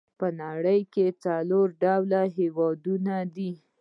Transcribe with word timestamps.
په 0.19 0.27
نړۍ 0.41 0.81
کې 0.93 1.05
څلور 1.23 1.67
ډوله 1.81 2.21
هېوادونه 2.37 3.15
دي. 3.35 3.51